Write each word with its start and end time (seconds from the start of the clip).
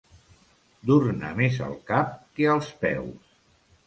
Dur-ne 0.89 1.29
més 1.39 1.59
al 1.65 1.75
cap 1.89 2.15
que 2.39 2.47
als 2.55 2.73
peus. 2.85 3.29